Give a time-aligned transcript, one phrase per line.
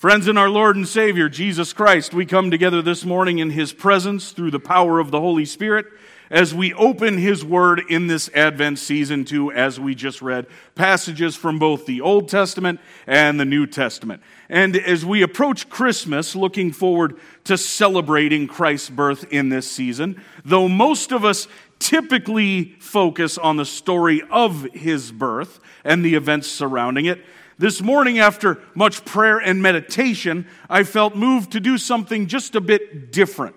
[0.00, 3.74] Friends, in our Lord and Savior, Jesus Christ, we come together this morning in His
[3.74, 5.84] presence through the power of the Holy Spirit
[6.30, 11.36] as we open His Word in this Advent season to, as we just read, passages
[11.36, 14.22] from both the Old Testament and the New Testament.
[14.48, 20.66] And as we approach Christmas, looking forward to celebrating Christ's birth in this season, though
[20.66, 21.46] most of us
[21.78, 27.22] typically focus on the story of His birth and the events surrounding it,
[27.60, 32.60] this morning, after much prayer and meditation, I felt moved to do something just a
[32.60, 33.54] bit different.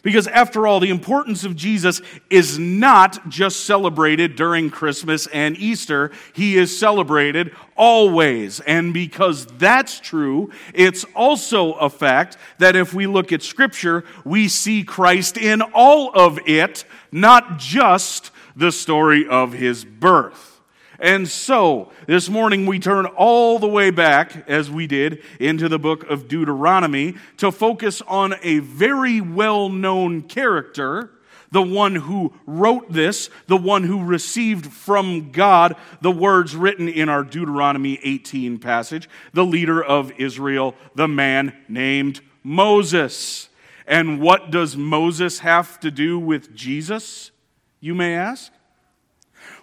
[0.00, 6.12] Because after all, the importance of Jesus is not just celebrated during Christmas and Easter.
[6.32, 8.60] He is celebrated always.
[8.60, 14.48] And because that's true, it's also a fact that if we look at Scripture, we
[14.48, 20.53] see Christ in all of it, not just the story of his birth.
[20.98, 25.78] And so, this morning we turn all the way back, as we did, into the
[25.78, 31.10] book of Deuteronomy to focus on a very well known character,
[31.50, 37.08] the one who wrote this, the one who received from God the words written in
[37.08, 43.48] our Deuteronomy 18 passage, the leader of Israel, the man named Moses.
[43.86, 47.32] And what does Moses have to do with Jesus,
[47.80, 48.52] you may ask?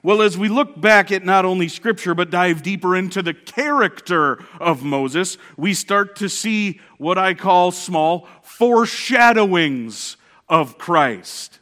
[0.04, 4.44] Well, as we look back at not only Scripture, but dive deeper into the character
[4.60, 10.18] of Moses, we start to see what I call small foreshadowings
[10.50, 11.60] of Christ.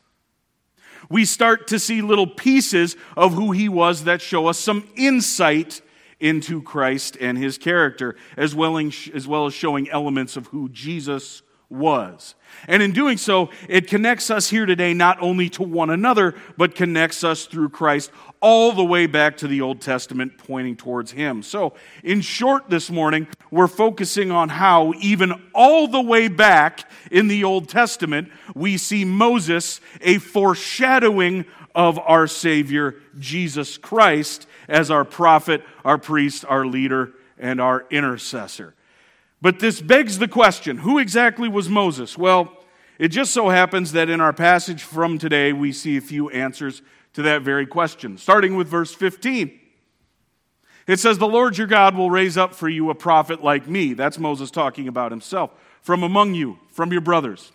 [1.09, 5.81] We start to see little pieces of who he was that show us some insight
[6.19, 12.35] into Christ and his character, as well as, showing elements of who Jesus was.
[12.67, 16.75] And in doing so, it connects us here today not only to one another, but
[16.75, 18.11] connects us through Christ
[18.41, 21.43] all the way back to the Old Testament, pointing towards Him.
[21.43, 27.27] So, in short, this morning, we're focusing on how, even all the way back in
[27.27, 31.45] the Old Testament, we see Moses a foreshadowing
[31.75, 38.73] of our Savior, Jesus Christ, as our prophet, our priest, our leader, and our intercessor.
[39.41, 42.17] But this begs the question who exactly was Moses?
[42.17, 42.53] Well,
[42.97, 46.81] it just so happens that in our passage from today, we see a few answers
[47.13, 49.57] to that very question, starting with verse 15.
[50.87, 53.93] It says, The Lord your God will raise up for you a prophet like me.
[53.93, 55.51] That's Moses talking about himself.
[55.81, 57.51] From among you, from your brothers.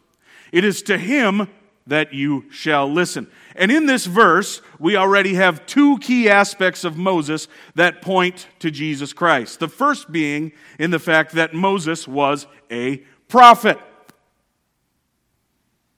[0.53, 1.49] It is to him
[1.87, 3.27] that you shall listen.
[3.55, 8.71] And in this verse, we already have two key aspects of Moses that point to
[8.71, 9.61] Jesus Christ.
[9.61, 13.79] The first being in the fact that Moses was a prophet.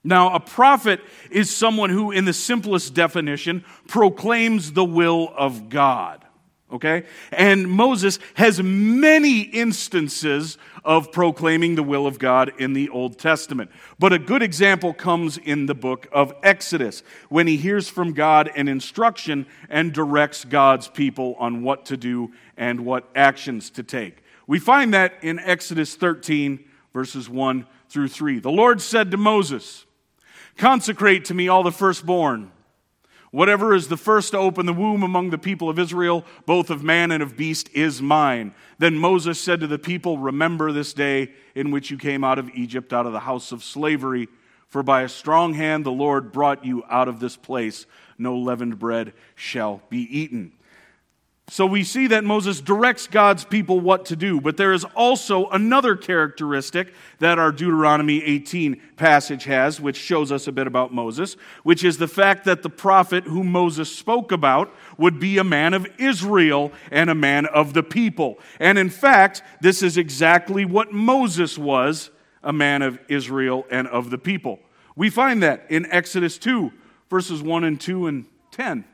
[0.02, 6.25] Now, a prophet is someone who, in the simplest definition, proclaims the will of God.
[6.72, 7.04] Okay?
[7.30, 13.70] And Moses has many instances of proclaiming the will of God in the Old Testament.
[13.98, 18.50] But a good example comes in the book of Exodus when he hears from God
[18.56, 24.24] an instruction and directs God's people on what to do and what actions to take.
[24.48, 28.40] We find that in Exodus 13, verses 1 through 3.
[28.40, 29.86] The Lord said to Moses,
[30.56, 32.50] Consecrate to me all the firstborn
[33.30, 36.82] Whatever is the first to open the womb among the people of Israel, both of
[36.82, 38.54] man and of beast, is mine.
[38.78, 42.50] Then Moses said to the people, Remember this day in which you came out of
[42.50, 44.28] Egypt, out of the house of slavery.
[44.68, 47.86] For by a strong hand the Lord brought you out of this place.
[48.18, 50.52] No leavened bread shall be eaten.
[51.48, 55.48] So we see that Moses directs God's people what to do, but there is also
[55.50, 61.36] another characteristic that our Deuteronomy 18 passage has, which shows us a bit about Moses,
[61.62, 65.72] which is the fact that the prophet whom Moses spoke about would be a man
[65.72, 68.40] of Israel and a man of the people.
[68.58, 72.10] And in fact, this is exactly what Moses was
[72.42, 74.58] a man of Israel and of the people.
[74.96, 76.72] We find that in Exodus 2,
[77.08, 78.84] verses 1 and 2 and 10.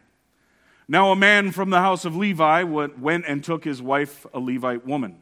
[0.88, 4.86] Now, a man from the house of Levi went and took his wife, a Levite
[4.86, 5.18] woman.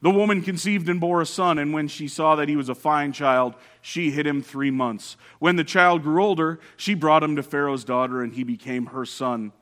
[0.00, 2.74] The woman conceived and bore a son, and when she saw that he was a
[2.74, 5.16] fine child, she hid him three months.
[5.38, 9.06] When the child grew older, she brought him to Pharaoh's daughter, and he became her
[9.06, 9.52] son.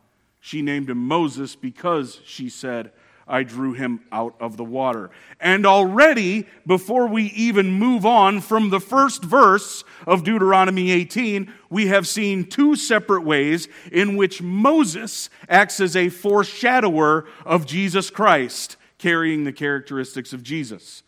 [0.41, 2.91] She named him Moses because, she said,
[3.27, 5.11] I drew him out of the water.
[5.41, 11.87] And already, before we even move on from the first verse of Deuteronomy 18, we
[11.87, 18.77] have seen two separate ways in which Moses acts as a foreshadower of Jesus Christ,
[18.99, 21.03] carrying the characteristics of Jesus.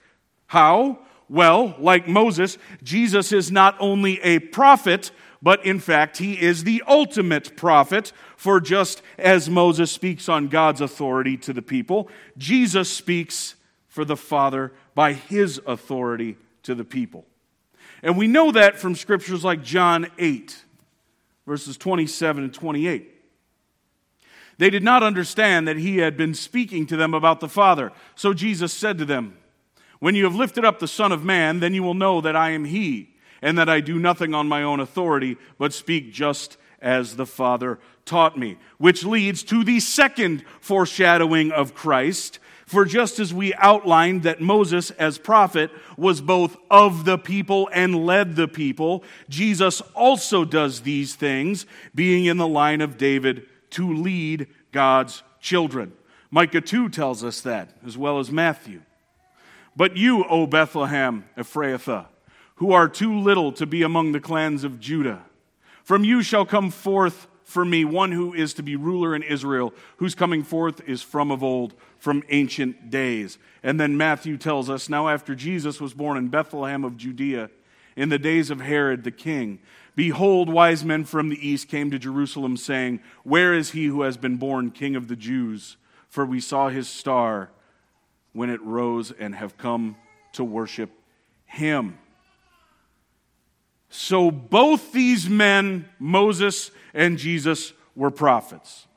[0.47, 1.01] How?
[1.29, 5.11] Well, like Moses, Jesus is not only a prophet,
[5.44, 8.12] but in fact, he is the ultimate prophet.
[8.35, 12.08] For just as Moses speaks on God's authority to the people,
[12.38, 13.55] Jesus speaks
[13.87, 17.26] for the Father by his authority to the people.
[18.02, 20.64] And we know that from scriptures like John 8,
[21.46, 23.11] verses 27 and 28.
[24.56, 27.93] They did not understand that he had been speaking to them about the Father.
[28.14, 29.37] So Jesus said to them,
[29.99, 32.52] When you have lifted up the Son of Man, then you will know that I
[32.52, 33.14] am he,
[33.44, 37.79] and that I do nothing on my own authority, but speak just as the Father
[38.06, 38.56] taught me.
[38.79, 42.38] Which leads to the second foreshadowing of Christ.
[42.64, 48.06] For just as we outlined that Moses, as prophet, was both of the people and
[48.06, 53.93] led the people, Jesus also does these things, being in the line of David to
[53.93, 55.93] lead God's children.
[56.31, 58.81] Micah 2 tells us that, as well as Matthew.
[59.76, 62.06] But you, O Bethlehem Ephrathah,
[62.56, 65.25] who are too little to be among the clans of Judah,
[65.83, 69.73] from you shall come forth for me one who is to be ruler in Israel,
[69.99, 73.39] whose coming forth is from of old, from ancient days.
[73.62, 77.51] And then Matthew tells us now, after Jesus was born in Bethlehem of Judea,
[77.97, 79.61] in the days of Herod the king,
[79.95, 84.17] behold, wise men from the east came to Jerusalem, saying, Where is he who has
[84.17, 85.77] been born king of the Jews?
[86.09, 87.51] For we saw his star
[88.33, 89.97] when it rose and have come
[90.33, 90.91] to worship
[91.47, 91.99] him.
[93.96, 98.88] So both these men, Moses and Jesus, were prophets.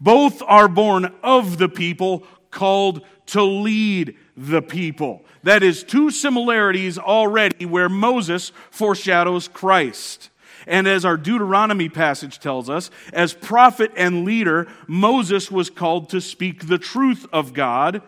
[0.00, 2.22] Both are born of the people,
[2.52, 5.24] called to lead the people.
[5.42, 10.30] That is two similarities already where Moses foreshadows Christ.
[10.68, 16.20] And as our Deuteronomy passage tells us, as prophet and leader, Moses was called to
[16.20, 18.02] speak the truth of God,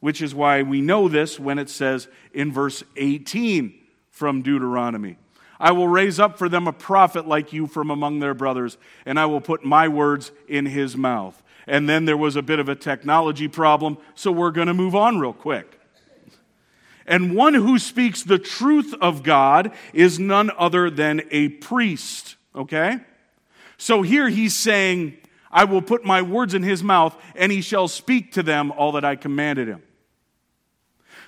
[0.00, 3.72] which is why we know this when it says in verse 18
[4.10, 5.16] from Deuteronomy.
[5.58, 9.18] I will raise up for them a prophet like you from among their brothers, and
[9.18, 11.42] I will put my words in his mouth.
[11.66, 14.94] And then there was a bit of a technology problem, so we're going to move
[14.94, 15.80] on real quick.
[17.06, 22.98] And one who speaks the truth of God is none other than a priest, okay?
[23.78, 25.16] So here he's saying,
[25.50, 28.92] I will put my words in his mouth, and he shall speak to them all
[28.92, 29.82] that I commanded him.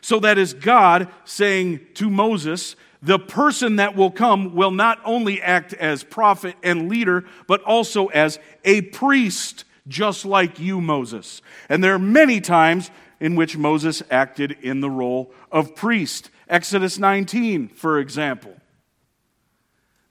[0.00, 5.40] So that is God saying to Moses, the person that will come will not only
[5.40, 11.40] act as prophet and leader, but also as a priest, just like you, Moses.
[11.68, 12.90] And there are many times
[13.20, 16.30] in which Moses acted in the role of priest.
[16.48, 18.56] Exodus 19, for example.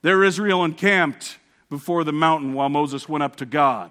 [0.02, 1.38] There Israel encamped
[1.68, 3.90] before the mountain while Moses went up to God.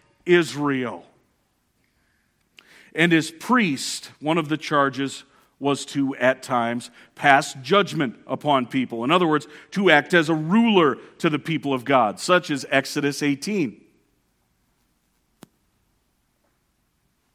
[2.93, 5.23] And as priest, one of the charges
[5.59, 9.03] was to, at times, pass judgment upon people.
[9.03, 12.65] In other words, to act as a ruler to the people of God, such as
[12.69, 13.79] Exodus 18.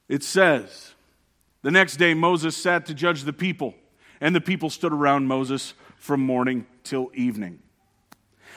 [0.09, 0.95] It says,
[1.63, 3.75] The next day Moses sat to judge the people,
[4.21, 7.61] and the people stood around Moses from morning till evening.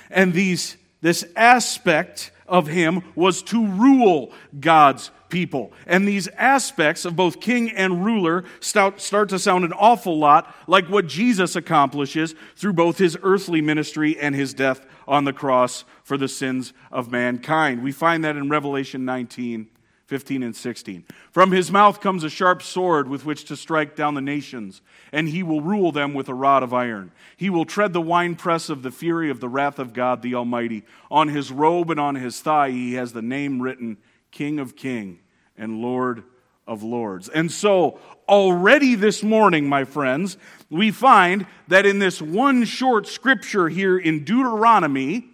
[0.09, 5.71] And these, this aspect of him was to rule God's people.
[5.85, 10.89] And these aspects of both king and ruler start, to sound an awful lot like
[10.89, 16.17] what Jesus accomplishes through both his earthly ministry and his death on the cross for
[16.17, 17.83] the sins of mankind.
[17.83, 19.69] We find that in Revelation 19
[20.09, 21.05] 15 and 16.
[21.29, 25.29] From his mouth comes a sharp sword with which to strike down the nations, and
[25.29, 27.11] he will rule them with a rod of iron.
[27.37, 30.83] He will tread the winepress of the fury of the wrath of God the Almighty.
[31.11, 33.97] On his robe and on his thigh he has the name written
[34.31, 35.19] King of King
[35.55, 36.23] and Lord
[36.65, 37.29] of Lords.
[37.29, 40.37] And so, already this morning, my friends,
[40.71, 45.28] we find that in this one short scripture here in Deuteronomy,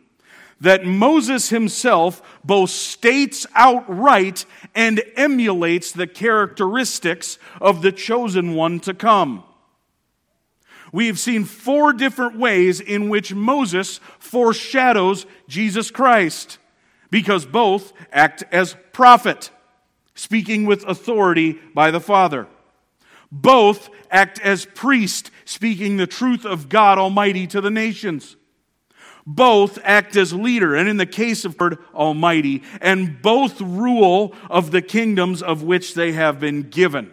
[0.65, 8.95] that Moses himself both states outright and emulates the characteristics of the chosen one to
[8.95, 9.43] come.
[10.91, 16.57] We have seen four different ways in which Moses foreshadows Jesus Christ,
[17.11, 19.51] because both act as prophet,
[20.15, 22.47] speaking with authority by the Father.
[23.31, 28.35] Both act as priest, speaking the truth of God Almighty to the nations
[29.25, 34.71] both act as leader, and in the case of God Almighty, and both rule of
[34.71, 37.11] the kingdoms of which they have been given.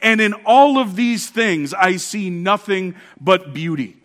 [0.00, 3.96] And in all of these things, I see nothing but beauty.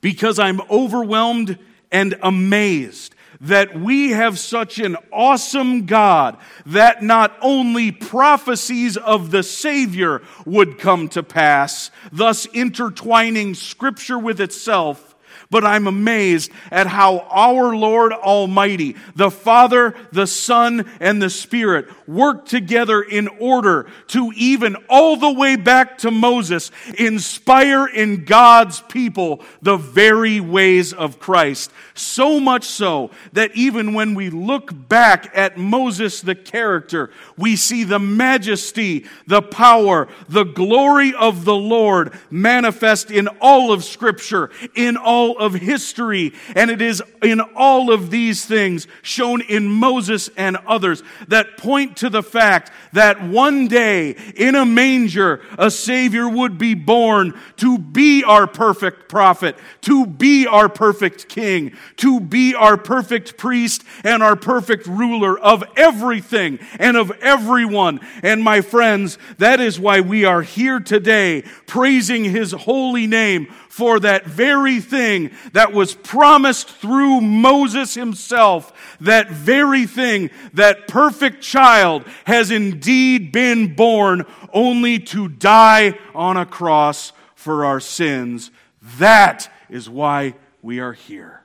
[0.00, 1.58] Because I'm overwhelmed
[1.92, 9.42] and amazed that we have such an awesome God that not only prophecies of the
[9.42, 15.05] Savior would come to pass, thus intertwining Scripture with itself,
[15.50, 21.88] but I'm amazed at how our Lord Almighty, the Father, the Son, and the Spirit
[22.08, 28.80] work together in order to even all the way back to Moses inspire in God's
[28.82, 31.70] people the very ways of Christ.
[31.94, 37.84] So much so that even when we look back at Moses, the character, we see
[37.84, 44.96] the majesty, the power, the glory of the Lord manifest in all of Scripture, in
[44.96, 46.32] all of history.
[46.54, 51.96] And it is in all of these things shown in Moses and others that point
[51.98, 57.78] to the fact that one day in a manger, a Savior would be born to
[57.78, 64.22] be our perfect prophet, to be our perfect king, to be our perfect priest and
[64.22, 68.00] our perfect ruler of everything and of everyone.
[68.22, 74.00] And my friends, that is why we are here today praising his holy name for
[74.00, 78.72] that very thing that was promised through Moses himself.
[79.02, 86.46] That very thing, that perfect child has indeed been born only to die on a
[86.46, 88.50] cross for our sins.
[88.96, 91.42] That is why we are here.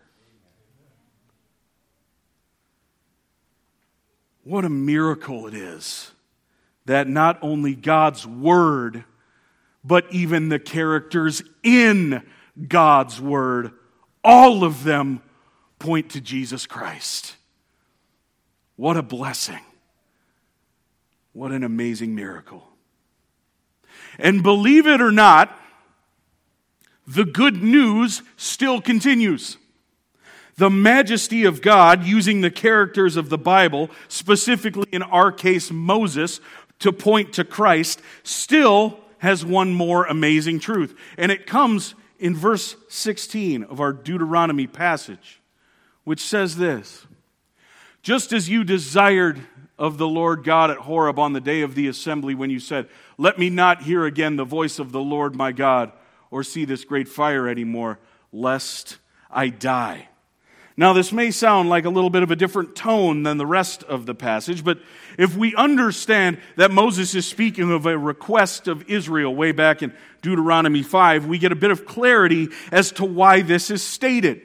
[4.46, 6.12] What a miracle it is
[6.86, 9.04] that not only God's Word
[9.84, 12.24] but even the characters in
[12.68, 13.72] God's Word,
[14.24, 15.22] all of them
[15.80, 17.36] point to Jesus Christ.
[18.76, 19.60] What a blessing.
[21.34, 22.68] What an amazing miracle.
[24.20, 25.58] And believe it or not,
[27.08, 29.58] the good news still continues.
[30.58, 36.40] The majesty of God, using the characters of the Bible, specifically in our case Moses,
[36.80, 40.98] to point to Christ, still has one more amazing truth.
[41.16, 45.40] And it comes in verse 16 of our Deuteronomy passage,
[46.04, 47.06] which says this
[48.02, 49.40] Just as you desired
[49.78, 52.90] of the Lord God at Horeb on the day of the assembly when you said,
[53.20, 55.92] Let me not hear again the voice of the Lord my God
[56.32, 58.00] or see this great fire anymore,
[58.32, 58.98] lest
[59.30, 60.08] I die.
[60.78, 63.84] Now, this may sound like a little bit of a different tone than the rest
[63.84, 64.80] of the passage, but
[65.18, 69.94] if we understand that Moses is speaking of a request of Israel way back in
[70.22, 74.42] Deuteronomy 5, we get a bit of clarity as to why this is stated.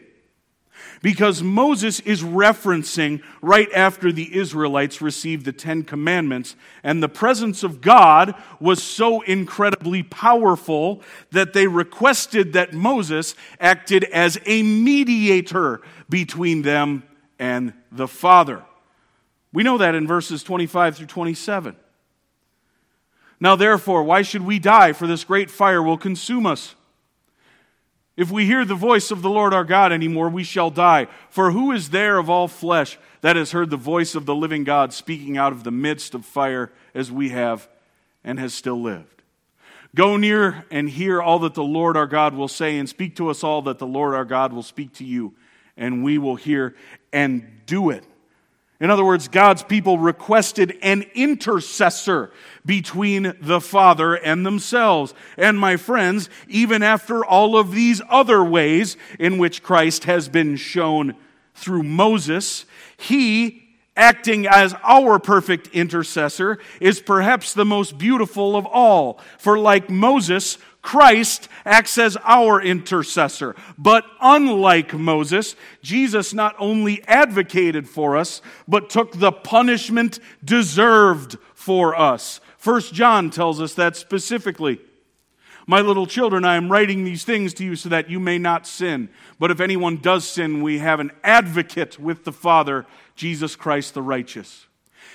[1.06, 7.62] Because Moses is referencing right after the Israelites received the Ten Commandments, and the presence
[7.62, 15.80] of God was so incredibly powerful that they requested that Moses acted as a mediator
[16.08, 17.04] between them
[17.38, 18.64] and the Father.
[19.52, 21.76] We know that in verses 25 through 27.
[23.38, 24.92] Now, therefore, why should we die?
[24.92, 26.74] For this great fire will consume us.
[28.16, 31.06] If we hear the voice of the Lord our God anymore, we shall die.
[31.28, 34.64] For who is there of all flesh that has heard the voice of the living
[34.64, 37.68] God speaking out of the midst of fire as we have
[38.24, 39.22] and has still lived?
[39.94, 43.28] Go near and hear all that the Lord our God will say, and speak to
[43.28, 45.34] us all that the Lord our God will speak to you,
[45.76, 46.74] and we will hear
[47.12, 48.04] and do it.
[48.78, 52.30] In other words, God's people requested an intercessor
[52.64, 55.14] between the Father and themselves.
[55.38, 60.56] And my friends, even after all of these other ways in which Christ has been
[60.56, 61.14] shown
[61.54, 62.66] through Moses,
[62.98, 63.65] he,
[63.96, 69.20] acting as our perfect intercessor, is perhaps the most beautiful of all.
[69.38, 73.56] For like Moses, Christ acts as our intercessor.
[73.76, 81.98] But unlike Moses, Jesus not only advocated for us, but took the punishment deserved for
[81.98, 82.40] us.
[82.56, 84.80] First John tells us that specifically.
[85.66, 88.66] My little children, I am writing these things to you so that you may not
[88.66, 89.08] sin.
[89.40, 94.02] But if anyone does sin, we have an advocate with the Father, Jesus Christ the
[94.02, 94.66] righteous.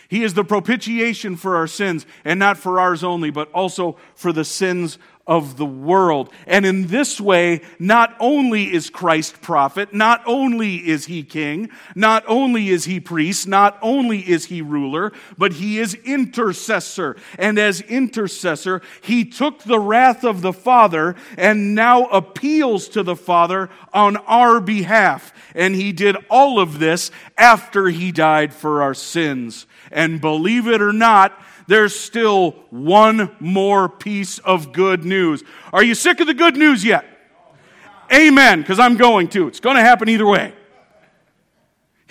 [0.10, 4.34] He is the propitiation for our sins, and not for ours only, but also for
[4.34, 4.98] the sins
[5.28, 6.32] of the world.
[6.48, 12.24] And in this way, not only is Christ prophet, not only is he king, not
[12.28, 17.16] only is he priest, not only is he ruler, but he is intercessor.
[17.38, 23.16] And as intercessor, he took the wrath of the Father and now appeals to the
[23.16, 25.34] Father on our behalf.
[25.56, 29.66] And he did all of this after he died for our sins.
[29.92, 35.44] And believe it or not, there's still one more piece of good news.
[35.74, 37.06] Are you sick of the good news yet?
[38.14, 39.48] Amen, because I'm going to.
[39.48, 40.54] It's going to happen either way.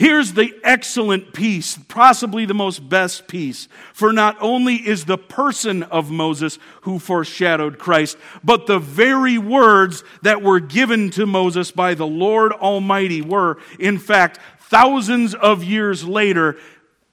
[0.01, 3.69] Here's the excellent piece, possibly the most best piece.
[3.93, 10.03] For not only is the person of Moses who foreshadowed Christ, but the very words
[10.23, 16.03] that were given to Moses by the Lord Almighty were, in fact, thousands of years
[16.03, 16.57] later,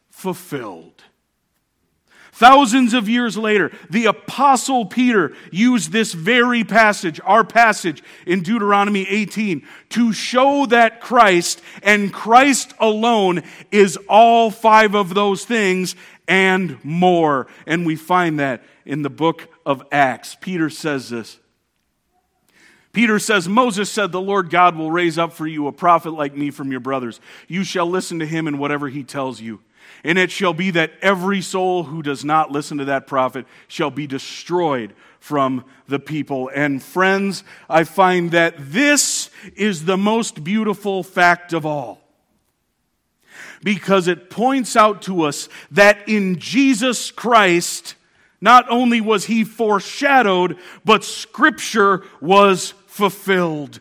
[0.10, 0.97] fulfilled.
[2.38, 9.10] Thousands of years later, the apostle Peter used this very passage, our passage in Deuteronomy
[9.10, 13.42] 18, to show that Christ and Christ alone
[13.72, 15.96] is all five of those things
[16.28, 17.48] and more.
[17.66, 20.38] And we find that in the book of Acts.
[20.40, 21.40] Peter says this.
[22.94, 26.38] Peter says, Moses said, The Lord God will raise up for you a prophet like
[26.38, 27.20] me from your brothers.
[27.48, 29.62] You shall listen to him in whatever he tells you.
[30.04, 33.92] And it shall be that every soul who does not listen to that prophet shall
[33.92, 36.50] be destroyed from the people.
[36.54, 42.02] And friends, I find that this is the most beautiful fact of all.
[43.64, 47.96] Because it points out to us that in Jesus Christ,
[48.40, 53.80] not only was he foreshadowed, but scripture was fulfilled.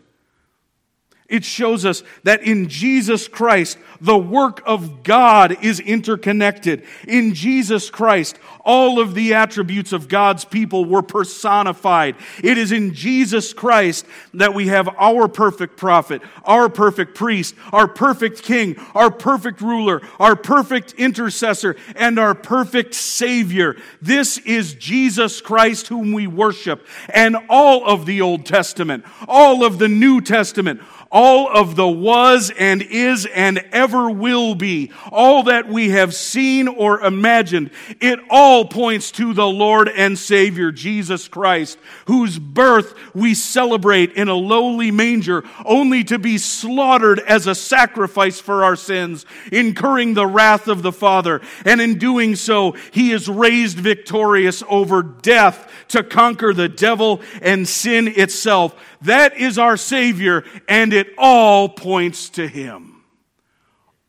[1.29, 6.85] It shows us that in Jesus Christ, the work of God is interconnected.
[7.09, 12.15] In Jesus Christ, all of the attributes of God's people were personified.
[12.45, 17.89] It is in Jesus Christ that we have our perfect prophet, our perfect priest, our
[17.89, 23.77] perfect king, our perfect ruler, our perfect intercessor, and our perfect savior.
[24.01, 26.87] This is Jesus Christ whom we worship.
[27.09, 30.81] And all of the Old Testament, all of the New Testament,
[31.11, 36.69] all of the was and is and ever will be, all that we have seen
[36.69, 37.71] or imagined,
[38.01, 44.29] it all points to the Lord and Savior, Jesus Christ, whose birth we celebrate in
[44.29, 50.27] a lowly manger, only to be slaughtered as a sacrifice for our sins, incurring the
[50.27, 51.41] wrath of the Father.
[51.65, 57.69] And in doing so, he is raised victorious over death to conquer the devil and
[57.69, 58.75] sin itself.
[59.03, 63.05] That is our Savior, and it all points to Him.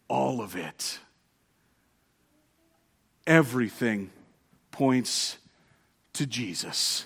[0.08, 1.00] All of it.
[3.26, 4.10] Everything
[4.71, 5.38] points
[6.13, 7.06] to Jesus.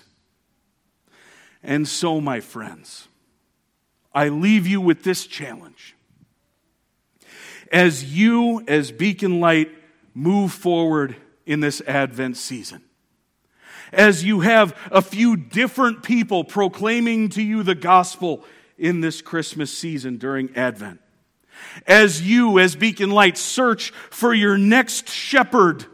[1.62, 3.08] And so, my friends,
[4.14, 5.96] I leave you with this challenge.
[7.70, 9.70] As you, as Beacon Light,
[10.14, 11.16] move forward
[11.46, 12.82] in this Advent season,
[13.92, 18.44] as you have a few different people proclaiming to you the gospel
[18.78, 21.00] in this Christmas season during Advent.
[21.86, 25.86] As you, as Beacon Light, search for your next shepherd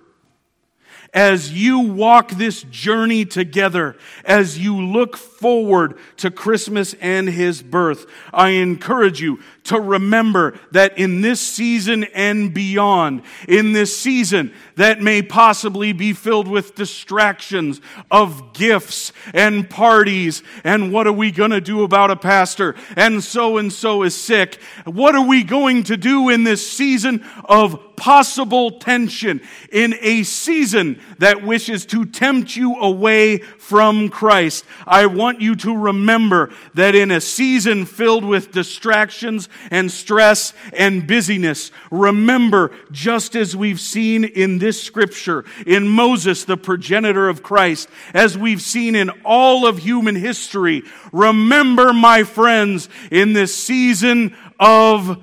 [1.15, 8.07] as you walk this journey together, as you look forward to Christmas and His birth,
[8.33, 15.01] I encourage you to remember that in this season and beyond, in this season that
[15.01, 21.51] may possibly be filled with distractions of gifts and parties, and what are we going
[21.51, 25.83] to do about a pastor, and so and so is sick, what are we going
[25.85, 29.41] to do in this season of possible tension,
[29.73, 34.65] in a season that wishes to tempt you away from Christ?
[34.87, 41.07] I want you to remember that in a season filled with distractions and stress and
[41.07, 47.89] busyness, remember, just as we've seen in this scripture, in Moses, the progenitor of Christ,
[48.15, 50.83] as we've seen in all of human history,
[51.13, 55.23] remember, my friends, in this season of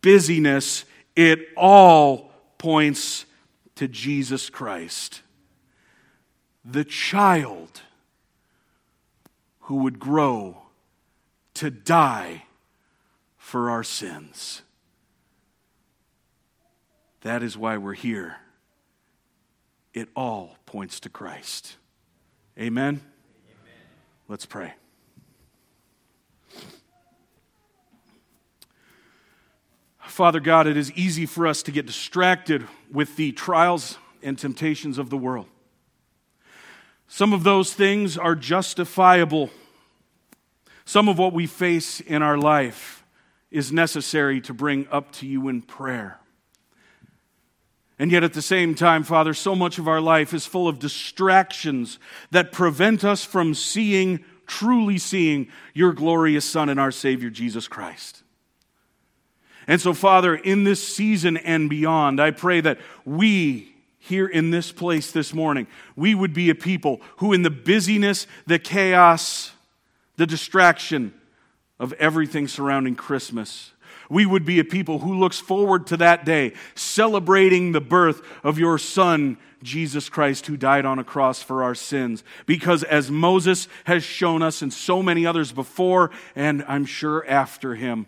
[0.00, 0.84] busyness,
[1.16, 3.24] it all points
[3.82, 5.22] to Jesus Christ.
[6.64, 7.80] The child
[9.62, 10.58] who would grow
[11.54, 12.44] to die
[13.36, 14.62] for our sins.
[17.22, 18.36] That is why we're here.
[19.92, 21.74] It all points to Christ.
[22.56, 23.00] Amen?
[23.00, 23.02] Amen.
[24.28, 24.74] Let's pray.
[29.98, 34.98] Father God, it is easy for us to get distracted with the trials and temptations
[34.98, 35.46] of the world.
[37.08, 39.50] Some of those things are justifiable.
[40.84, 43.04] Some of what we face in our life
[43.50, 46.18] is necessary to bring up to you in prayer.
[47.98, 50.78] And yet, at the same time, Father, so much of our life is full of
[50.78, 51.98] distractions
[52.30, 58.22] that prevent us from seeing, truly seeing, your glorious Son and our Savior, Jesus Christ.
[59.66, 64.72] And so, Father, in this season and beyond, I pray that we here in this
[64.72, 69.52] place this morning, we would be a people who, in the busyness, the chaos,
[70.16, 71.14] the distraction
[71.78, 73.70] of everything surrounding Christmas,
[74.08, 78.58] we would be a people who looks forward to that day, celebrating the birth of
[78.58, 82.22] your Son, Jesus Christ, who died on a cross for our sins.
[82.44, 87.74] Because as Moses has shown us, and so many others before, and I'm sure after
[87.74, 88.06] him,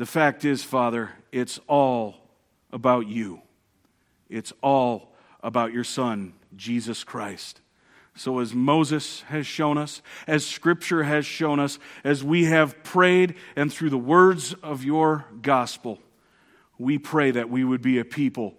[0.00, 2.16] the fact is, Father, it's all
[2.72, 3.42] about you.
[4.30, 7.60] It's all about your Son, Jesus Christ.
[8.14, 13.34] So, as Moses has shown us, as Scripture has shown us, as we have prayed,
[13.56, 15.98] and through the words of your gospel,
[16.78, 18.54] we pray that we would be a people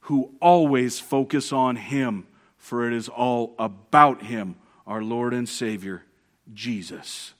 [0.00, 2.26] who always focus on Him,
[2.58, 6.04] for it is all about Him, our Lord and Savior,
[6.52, 7.32] Jesus.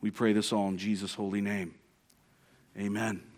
[0.00, 1.76] We pray this all in Jesus' holy name.
[2.78, 3.35] Amen.